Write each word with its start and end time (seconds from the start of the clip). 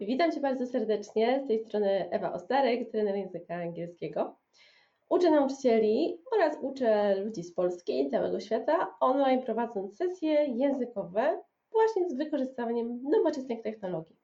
Witam 0.00 0.32
Cię 0.32 0.40
bardzo 0.40 0.66
serdecznie. 0.66 1.42
Z 1.44 1.48
tej 1.48 1.58
strony 1.58 2.10
Ewa 2.10 2.32
Ostarek, 2.32 2.90
trener 2.90 3.16
języka 3.16 3.54
angielskiego. 3.54 4.36
Uczę 5.08 5.30
nauczycieli 5.30 6.18
oraz 6.32 6.58
uczę 6.62 7.16
ludzi 7.16 7.42
z 7.42 7.54
Polski 7.54 8.00
i 8.00 8.10
całego 8.10 8.40
świata 8.40 8.96
online 9.00 9.42
prowadząc 9.42 9.96
sesje 9.96 10.30
językowe 10.44 11.42
właśnie 11.72 12.10
z 12.10 12.14
wykorzystaniem 12.14 13.02
nowoczesnych 13.02 13.62
technologii. 13.62 14.16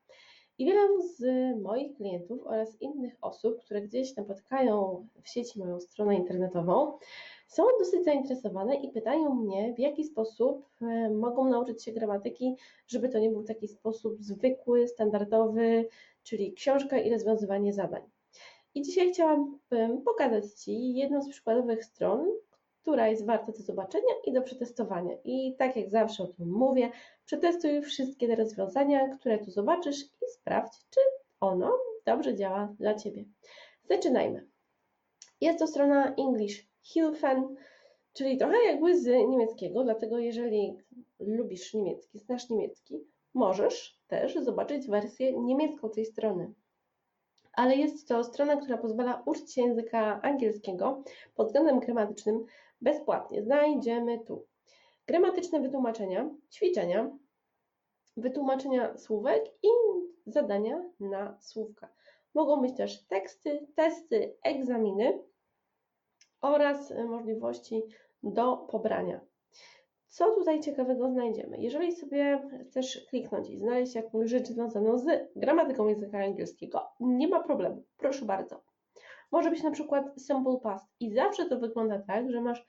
I 0.60 0.64
wielu 0.64 1.02
z 1.02 1.22
moich 1.62 1.96
klientów 1.96 2.46
oraz 2.46 2.80
innych 2.80 3.16
osób, 3.20 3.58
które 3.64 3.82
gdzieś 3.82 4.16
napotykają 4.16 5.06
w 5.22 5.28
sieci 5.28 5.58
moją 5.58 5.80
stronę 5.80 6.16
internetową, 6.16 6.98
są 7.48 7.62
dosyć 7.78 8.04
zainteresowane 8.04 8.74
i 8.74 8.92
pytają 8.92 9.34
mnie, 9.34 9.74
w 9.74 9.78
jaki 9.78 10.04
sposób 10.04 10.66
e, 10.82 11.10
mogą 11.10 11.48
nauczyć 11.48 11.84
się 11.84 11.92
gramatyki, 11.92 12.56
żeby 12.86 13.08
to 13.08 13.18
nie 13.18 13.30
był 13.30 13.44
taki 13.44 13.68
sposób 13.68 14.22
zwykły, 14.22 14.88
standardowy, 14.88 15.88
czyli 16.22 16.52
książka 16.52 16.98
i 16.98 17.10
rozwiązywanie 17.10 17.72
zadań. 17.72 18.02
I 18.74 18.82
dzisiaj 18.82 19.12
chciałam 19.12 19.58
pokazać 20.04 20.52
Ci 20.52 20.94
jedną 20.94 21.22
z 21.22 21.28
przykładowych 21.28 21.84
stron, 21.84 22.26
która 22.82 23.08
jest 23.08 23.26
warta 23.26 23.52
do 23.52 23.62
zobaczenia 23.62 24.14
i 24.24 24.32
do 24.32 24.42
przetestowania. 24.42 25.14
I 25.24 25.56
tak 25.58 25.76
jak 25.76 25.90
zawsze 25.90 26.22
o 26.22 26.26
tym 26.26 26.48
mówię, 26.48 26.90
przetestuj 27.24 27.82
wszystkie 27.82 28.28
te 28.28 28.36
rozwiązania, 28.36 29.08
które 29.08 29.38
tu 29.38 29.50
zobaczysz 29.50 30.02
i 30.02 30.32
sprawdź, 30.32 30.72
czy 30.90 31.00
ono 31.40 31.72
dobrze 32.06 32.34
działa 32.34 32.74
dla 32.78 32.94
Ciebie. 32.94 33.24
Zaczynajmy. 33.90 34.46
Jest 35.40 35.58
to 35.58 35.66
strona 35.66 36.14
English 36.14 36.66
Hilfen, 36.82 37.56
czyli 38.12 38.38
trochę 38.38 38.56
jakby 38.66 39.00
z 39.00 39.06
niemieckiego, 39.06 39.84
dlatego 39.84 40.18
jeżeli 40.18 40.76
lubisz 41.20 41.74
niemiecki, 41.74 42.18
znasz 42.18 42.50
niemiecki, 42.50 43.00
możesz 43.34 44.00
też 44.06 44.34
zobaczyć 44.34 44.86
wersję 44.86 45.38
niemiecką 45.38 45.90
tej 45.90 46.06
strony. 46.06 46.52
Ale 47.52 47.76
jest 47.76 48.08
to 48.08 48.24
strona, 48.24 48.56
która 48.56 48.78
pozwala 48.78 49.22
uczyć 49.26 49.54
się 49.54 49.62
języka 49.62 50.22
angielskiego 50.22 51.02
pod 51.34 51.46
względem 51.46 51.80
gramatycznym 51.80 52.46
bezpłatnie. 52.80 53.42
Znajdziemy 53.42 54.18
tu 54.18 54.46
gramatyczne 55.06 55.60
wytłumaczenia, 55.60 56.30
ćwiczenia, 56.52 57.18
wytłumaczenia 58.16 58.98
słówek 58.98 59.44
i 59.62 59.68
zadania 60.26 60.84
na 61.00 61.38
słówka. 61.40 61.88
Mogą 62.34 62.60
być 62.60 62.76
też 62.76 63.06
teksty, 63.06 63.66
testy, 63.76 64.36
egzaminy 64.42 65.22
oraz 66.40 66.92
możliwości 67.08 67.82
do 68.22 68.56
pobrania. 68.56 69.20
Co 70.08 70.34
tutaj 70.34 70.60
ciekawego 70.60 71.10
znajdziemy? 71.10 71.58
Jeżeli 71.58 71.92
sobie 71.92 72.48
chcesz 72.68 73.06
kliknąć 73.10 73.50
i 73.50 73.58
znaleźć 73.58 73.94
jakąś 73.94 74.30
rzecz 74.30 74.46
związaną 74.46 74.98
z 74.98 75.04
gramatyką 75.36 75.88
języka 75.88 76.18
angielskiego, 76.18 76.88
nie 77.00 77.28
ma 77.28 77.42
problemu, 77.42 77.84
proszę 77.96 78.24
bardzo. 78.24 78.69
Może 79.32 79.50
być 79.50 79.62
na 79.62 79.70
przykład 79.70 80.04
simple 80.18 80.58
past. 80.62 80.86
I 81.00 81.14
zawsze 81.14 81.46
to 81.48 81.58
wygląda 81.58 81.98
tak, 81.98 82.30
że 82.30 82.40
masz 82.40 82.66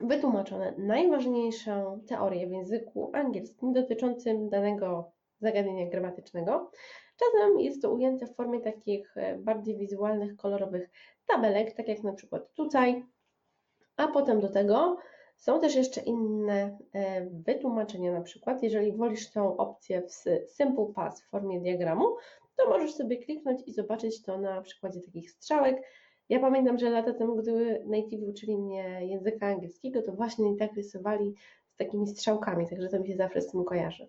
wytłumaczone 0.00 0.74
najważniejszą 0.78 2.00
teorię 2.08 2.46
w 2.46 2.50
języku 2.50 3.10
angielskim 3.14 3.72
dotyczącym 3.72 4.48
danego 4.48 5.12
zagadnienia 5.40 5.90
gramatycznego. 5.90 6.70
Czasem 7.16 7.60
jest 7.60 7.82
to 7.82 7.90
ujęte 7.90 8.26
w 8.26 8.34
formie 8.34 8.60
takich 8.60 9.16
e, 9.16 9.38
bardziej 9.38 9.78
wizualnych, 9.78 10.36
kolorowych 10.36 10.90
tabelek, 11.26 11.72
tak 11.72 11.88
jak 11.88 12.02
na 12.02 12.12
przykład 12.12 12.52
tutaj, 12.54 13.04
a 13.96 14.08
potem 14.08 14.40
do 14.40 14.48
tego 14.48 14.96
są 15.36 15.60
też 15.60 15.74
jeszcze 15.74 16.00
inne 16.00 16.78
e, 16.92 17.26
wytłumaczenia, 17.30 18.12
na 18.12 18.20
przykład 18.20 18.62
jeżeli 18.62 18.92
wolisz 18.92 19.30
tą 19.30 19.56
opcję 19.56 20.02
w 20.02 20.12
Simple 20.48 20.92
Pass 20.94 21.22
w 21.22 21.30
formie 21.30 21.60
diagramu, 21.60 22.16
to 22.56 22.68
możesz 22.68 22.94
sobie 22.94 23.16
kliknąć 23.16 23.60
i 23.66 23.72
zobaczyć 23.72 24.22
to 24.22 24.38
na 24.38 24.62
przykładzie 24.62 25.00
takich 25.00 25.30
strzałek. 25.30 25.82
Ja 26.28 26.40
pamiętam, 26.40 26.78
że 26.78 26.90
lata 26.90 27.12
temu, 27.12 27.36
gdy 27.36 27.84
native 27.86 28.22
uczyli 28.28 28.58
mnie 28.58 29.06
języka 29.06 29.46
angielskiego, 29.46 30.02
to 30.02 30.12
właśnie 30.12 30.56
tak 30.56 30.74
rysowali 30.74 31.34
z 31.68 31.76
takimi 31.76 32.06
strzałkami, 32.06 32.68
także 32.68 32.88
to 32.88 33.00
mi 33.00 33.08
się 33.08 33.16
zawsze 33.16 33.40
z 33.40 33.50
tym 33.50 33.64
kojarzy. 33.64 34.08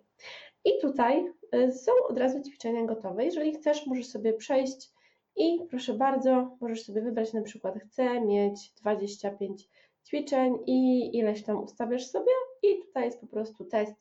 I 0.64 0.70
tutaj 0.80 1.32
e, 1.52 1.72
są 1.72 1.92
od 2.08 2.18
razu 2.18 2.42
ćwiczenia 2.42 2.84
gotowe. 2.84 3.24
Jeżeli 3.24 3.54
chcesz, 3.54 3.86
możesz 3.86 4.06
sobie 4.06 4.32
przejść 4.32 4.90
i 5.36 5.66
proszę 5.70 5.94
bardzo, 5.94 6.56
możesz 6.60 6.84
sobie 6.84 7.02
wybrać 7.02 7.32
na 7.32 7.42
przykład 7.42 7.78
chcę 7.78 8.20
mieć 8.20 8.72
25 8.72 9.68
ćwiczeń 10.06 10.58
i 10.66 11.10
ileś 11.18 11.42
tam 11.42 11.64
ustawiasz 11.64 12.06
sobie 12.06 12.32
i 12.62 12.82
tutaj 12.86 13.04
jest 13.04 13.20
po 13.20 13.26
prostu 13.26 13.64
test 13.64 13.94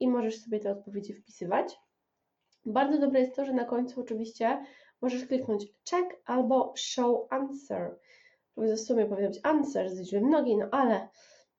i 0.00 0.08
możesz 0.08 0.40
sobie 0.40 0.60
te 0.60 0.70
odpowiedzi 0.70 1.14
wpisywać. 1.14 1.78
Bardzo 2.68 2.98
dobre 2.98 3.20
jest 3.20 3.36
to, 3.36 3.44
że 3.44 3.52
na 3.52 3.64
końcu 3.64 4.00
oczywiście 4.00 4.64
możesz 5.00 5.26
kliknąć 5.26 5.66
check 5.90 6.22
albo 6.24 6.72
show 6.76 7.26
answer. 7.30 7.98
W 8.56 8.76
sumie 8.76 9.06
powinno 9.06 9.28
być 9.28 9.40
answer 9.42 9.90
z 9.90 9.98
liczby 9.98 10.20
mnogiej, 10.20 10.56
no 10.56 10.68
ale 10.70 11.08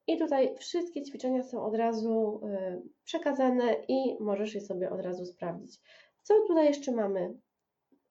i 0.07 0.17
tutaj 0.17 0.55
wszystkie 0.57 1.01
ćwiczenia 1.03 1.43
są 1.43 1.65
od 1.65 1.75
razu 1.75 2.41
y, 2.43 2.81
przekazane 3.03 3.75
i 3.87 4.17
możesz 4.19 4.55
je 4.55 4.61
sobie 4.61 4.89
od 4.89 5.01
razu 5.01 5.25
sprawdzić. 5.25 5.81
Co 6.23 6.33
tutaj 6.47 6.65
jeszcze 6.65 6.91
mamy? 6.91 7.33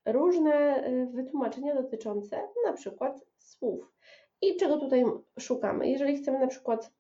Różne 0.07 0.87
y, 0.89 1.07
wytłumaczenia 1.07 1.75
dotyczące 1.75 2.49
na 2.67 2.73
przykład 2.73 3.25
słów. 3.39 3.93
I 4.43 4.57
czego 4.57 4.77
tutaj 4.77 5.05
szukamy? 5.39 5.89
Jeżeli 5.89 6.17
chcemy 6.17 6.39
na 6.39 6.47
przykład 6.47 6.93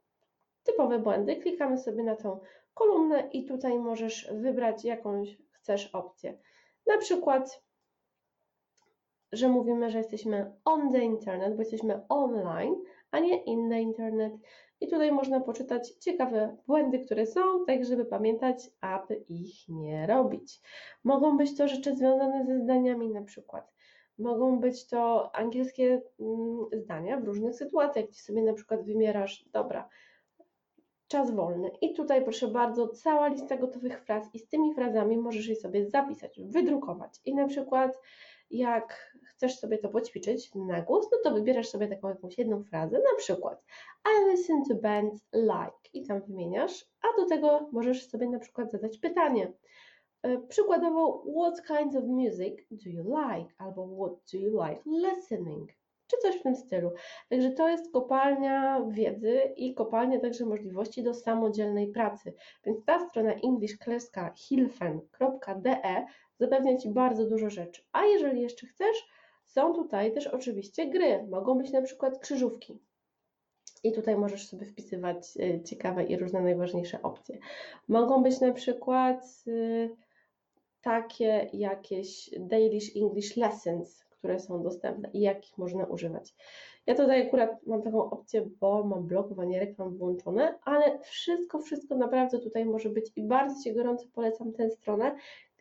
typowe 0.65 0.99
błędy, 0.99 1.37
klikamy 1.37 1.79
sobie 1.79 2.03
na 2.03 2.17
tą 2.17 2.41
kolumnę 2.75 3.29
i 3.33 3.45
tutaj 3.45 3.79
możesz 3.79 4.29
wybrać 4.33 4.85
jakąś 4.85 5.39
chcesz 5.69 5.87
opcję. 5.87 6.39
Na 6.87 6.99
przykład, 6.99 7.63
że 9.33 9.49
mówimy, 9.49 9.91
że 9.91 9.99
jesteśmy 9.99 10.53
on 10.65 10.93
the 10.93 11.05
internet, 11.05 11.55
bo 11.57 11.63
jesteśmy 11.63 12.01
online, 12.09 12.77
a 13.11 13.19
nie 13.19 13.45
in 13.45 13.71
the 13.71 13.81
internet. 13.81 14.33
I 14.81 14.89
tutaj 14.89 15.13
można 15.13 15.41
poczytać 15.41 15.91
ciekawe 15.91 16.57
błędy, 16.67 16.99
które 16.99 17.27
są, 17.27 17.67
tak 17.67 17.85
żeby 17.85 18.05
pamiętać, 18.05 18.71
aby 18.81 19.15
ich 19.29 19.69
nie 19.69 20.07
robić. 20.07 20.61
Mogą 21.05 21.37
być 21.37 21.57
to 21.57 21.69
rzeczy 21.69 21.97
związane 21.97 22.47
ze 22.47 22.59
zdaniami 22.59 23.11
na 23.11 23.23
przykład. 23.23 23.73
Mogą 24.19 24.61
być 24.61 24.87
to 24.87 25.35
angielskie 25.37 26.03
mm, 26.21 26.67
zdania 26.73 27.21
w 27.21 27.25
różnych 27.25 27.55
sytuacjach, 27.55 28.07
gdzie 28.07 28.21
sobie 28.21 28.43
na 28.43 28.53
przykład 28.53 28.85
wymierasz, 28.85 29.45
dobra, 29.53 29.89
czas 31.09 31.31
wolny. 31.31 31.71
I 31.81 31.95
tutaj 31.95 32.25
proszę 32.25 32.49
bardzo, 32.49 32.89
cała 32.89 33.29
lista 33.29 33.57
gotowych 33.57 34.05
fraz 34.05 34.35
i 34.35 34.39
z 34.39 34.49
tymi 34.49 34.75
frazami 34.75 35.19
możesz 35.19 35.49
je 35.49 35.57
sobie 35.57 35.91
zapisać, 35.91 36.41
wydrukować. 36.45 37.21
I 37.25 37.35
na 37.35 37.47
przykład 37.47 37.99
jak 38.51 39.15
chcesz 39.25 39.59
sobie 39.59 39.79
to 39.79 39.89
poćwiczyć 39.89 40.55
na 40.55 40.83
głos, 40.83 41.07
no 41.13 41.19
to 41.25 41.31
wybierasz 41.31 41.69
sobie 41.69 41.89
taką 41.89 42.09
jakąś 42.09 42.39
jedną 42.39 42.65
frazę, 42.65 42.97
na 42.97 43.19
przykład 43.19 43.65
I 44.07 44.31
listen 44.31 44.65
to 44.69 44.75
bands 44.75 45.25
like 45.35 45.79
i 45.93 46.07
tam 46.07 46.21
wymieniasz, 46.21 46.87
a 47.03 47.21
do 47.21 47.29
tego 47.29 47.69
możesz 47.73 48.09
sobie 48.09 48.29
na 48.29 48.39
przykład 48.39 48.71
zadać 48.71 48.99
pytanie. 48.99 49.53
E, 50.23 50.39
przykładowo, 50.39 51.25
what 51.41 51.67
kinds 51.67 51.97
of 51.97 52.05
music 52.05 52.55
do 52.71 52.91
you 52.91 53.03
like? 53.03 53.55
Albo 53.59 53.87
what 53.87 54.33
do 54.33 54.39
you 54.39 54.65
like 54.65 54.83
listening? 54.87 55.71
Czy 56.09 56.17
coś 56.23 56.41
w 56.41 56.43
tym 56.43 56.57
stylu. 56.57 56.91
Także 57.29 57.51
to 57.51 57.69
jest 57.69 57.93
kopalnia 57.93 58.85
wiedzy 58.89 59.41
i 59.57 59.75
kopalnia 59.75 60.21
także 60.21 60.45
możliwości 60.45 61.03
do 61.03 61.15
samodzielnej 61.15 61.89
pracy. 61.89 62.35
Więc 62.65 62.85
ta 62.85 63.09
strona 63.09 63.33
englishkleska.hilfen.de 63.33 66.07
zapewnia 66.41 66.77
Ci 66.77 66.89
bardzo 66.89 67.27
dużo 67.27 67.51
rzeczy. 67.51 67.83
A 67.93 68.05
jeżeli 68.05 68.41
jeszcze 68.41 68.67
chcesz, 68.67 69.09
są 69.47 69.75
tutaj 69.75 70.13
też 70.13 70.27
oczywiście 70.27 70.87
gry. 70.87 71.27
Mogą 71.31 71.59
być 71.59 71.73
na 71.73 71.83
przykład 71.83 72.19
krzyżówki. 72.19 72.79
I 73.85 73.93
tutaj 73.93 74.17
możesz 74.17 74.49
sobie 74.49 74.67
wpisywać 74.67 75.17
e, 75.41 75.63
ciekawe 75.63 76.05
i 76.05 76.17
różne 76.17 76.41
najważniejsze 76.41 77.03
opcje. 77.03 77.39
Mogą 77.89 78.23
być 78.23 78.41
na 78.41 78.53
przykład 78.53 79.25
e, 79.47 79.89
takie 80.81 81.51
jakieś 81.53 82.31
Daily 82.39 82.79
English 82.97 83.37
Lessons, 83.37 84.05
które 84.19 84.39
są 84.39 84.63
dostępne 84.63 85.11
i 85.13 85.21
jakich 85.21 85.59
można 85.59 85.85
używać. 85.85 86.35
Ja 86.87 86.95
tutaj 86.95 87.27
akurat 87.27 87.67
mam 87.67 87.83
taką 87.83 88.11
opcję, 88.11 88.49
bo 88.61 88.85
mam 88.85 89.07
blokowanie 89.07 89.61
reklam 89.61 89.97
włączone, 89.97 90.59
ale 90.65 90.99
wszystko, 90.99 91.59
wszystko 91.59 91.97
naprawdę 91.97 92.39
tutaj 92.39 92.65
może 92.65 92.89
być 92.89 93.13
i 93.17 93.23
bardzo 93.23 93.63
Ci 93.63 93.75
gorąco 93.75 94.07
polecam 94.15 94.53
tę 94.53 94.71
stronę, 94.71 95.17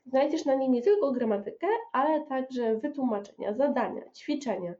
Znajdziesz 0.07 0.45
na 0.45 0.55
niej 0.55 0.69
nie 0.69 0.81
tylko 0.81 1.11
gramatykę, 1.11 1.67
ale 1.91 2.25
także 2.25 2.75
wytłumaczenia, 2.75 3.53
zadania, 3.53 4.11
ćwiczenia, 4.11 4.73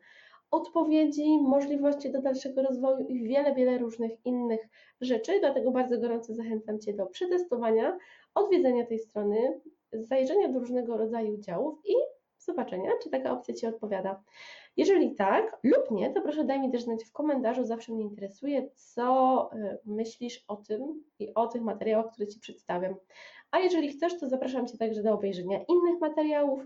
odpowiedzi, 0.52 1.42
możliwości 1.42 2.12
do 2.12 2.22
dalszego 2.22 2.62
rozwoju 2.62 3.08
i 3.08 3.24
wiele, 3.24 3.56
wiele 3.56 3.78
różnych 3.78 4.26
innych 4.26 4.68
rzeczy. 5.02 5.40
Dlatego 5.40 5.72
bardzo 5.72 5.98
gorąco 6.00 6.34
zachęcam 6.34 6.80
Cię 6.80 6.94
do 6.94 7.06
przetestowania, 7.06 7.98
odwiedzenia 8.36 8.86
tej 8.86 9.00
strony, 9.00 9.62
zajrzenia 9.94 10.48
do 10.48 10.60
różnego 10.60 10.98
rodzaju 10.98 11.38
działów 11.38 11.80
i 11.86 11.94
zobaczenia, 12.48 12.92
czy 13.04 13.10
taka 13.10 13.32
opcja 13.32 13.54
Ci 13.54 13.68
odpowiada. 13.68 14.24
Jeżeli 14.78 15.16
tak 15.16 15.60
lub 15.64 15.92
nie, 15.92 16.10
to 16.14 16.22
proszę 16.22 16.44
daj 16.44 16.60
mi 16.60 16.72
też 16.72 16.84
znać 16.84 17.04
w 17.04 17.12
komentarzu, 17.12 17.64
zawsze 17.64 17.94
mnie 17.94 18.04
interesuje, 18.04 18.70
co 18.76 19.50
y, 19.54 19.78
myślisz 19.86 20.46
o 20.48 20.56
tym 20.56 21.04
i 21.20 21.34
o 21.34 21.48
tych 21.48 21.62
materiałach, 21.62 22.12
które 22.14 22.28
Ci 22.28 22.40
przedstawiam. 22.40 22.96
A 23.52 23.60
jeżeli 23.60 23.90
chcesz, 23.90 24.20
to 24.20 24.30
zapraszam 24.30 24.68
Cię 24.68 24.78
także 24.78 25.04
do 25.04 25.14
obejrzenia 25.14 25.60
innych 25.68 26.00
materiałów, 26.02 26.60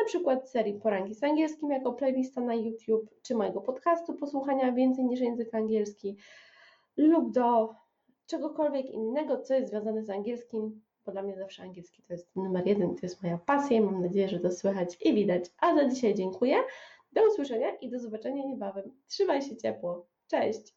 na 0.00 0.04
przykład 0.06 0.50
serii 0.50 0.80
Poranki 0.80 1.14
z 1.14 1.24
angielskim 1.24 1.70
jako 1.70 1.92
playlista 1.92 2.40
na 2.40 2.54
YouTube, 2.54 3.10
czy 3.22 3.34
mojego 3.34 3.60
podcastu 3.60 4.14
posłuchania 4.14 4.72
więcej 4.72 5.04
niż 5.04 5.20
język 5.20 5.54
angielski, 5.54 6.16
lub 6.96 7.32
do 7.32 7.74
czegokolwiek 8.26 8.86
innego, 8.90 9.38
co 9.38 9.54
jest 9.54 9.70
związane 9.70 10.04
z 10.04 10.10
angielskim, 10.10 10.80
bo 11.06 11.12
dla 11.12 11.22
mnie 11.22 11.36
zawsze 11.36 11.62
angielski 11.62 12.02
to 12.02 12.12
jest 12.12 12.36
numer 12.36 12.66
jeden, 12.66 12.94
to 12.96 13.00
jest 13.02 13.22
moja 13.22 13.38
pasja 13.38 13.76
i 13.76 13.80
mam 13.80 14.02
nadzieję, 14.02 14.28
że 14.28 14.40
to 14.40 14.50
słychać 14.50 14.96
i 15.00 15.14
widać. 15.14 15.44
A 15.58 15.74
za 15.74 15.88
dzisiaj 15.88 16.14
dziękuję. 16.14 16.56
Do 17.12 17.26
usłyszenia 17.28 17.74
i 17.74 17.90
do 17.90 17.98
zobaczenia 17.98 18.44
niebawem. 18.44 18.92
Trzymaj 19.06 19.42
się 19.42 19.56
ciepło. 19.56 20.06
Cześć! 20.26 20.75